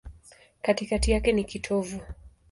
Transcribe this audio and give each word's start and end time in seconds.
Katikati 0.61 1.11
yake 1.11 1.31
ni 1.31 1.43
kitovu. 1.43 1.99